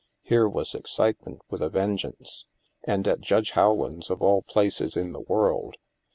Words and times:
Here 0.23 0.49
was 0.49 0.73
excitement 0.73 1.43
with 1.51 1.61
a 1.61 1.69
vengeance! 1.69 2.47
And 2.85 3.07
at 3.07 3.21
Judge 3.21 3.51
Howland's, 3.51 4.09
of 4.09 4.19
all 4.19 4.41
places 4.41 4.97
in 4.97 5.11
the 5.11 5.21
world! 5.21 5.75